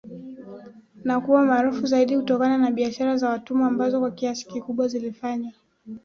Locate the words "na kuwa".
1.05-1.45